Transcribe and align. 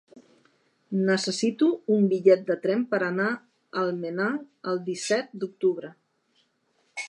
Necessito 1.09 1.67
un 1.97 2.07
bitllet 2.15 2.41
de 2.49 2.57
tren 2.65 2.81
per 2.95 3.01
anar 3.09 3.29
a 3.35 3.39
Almenar 3.85 4.33
el 4.73 4.83
disset 4.91 5.33
d'octubre. 5.43 5.95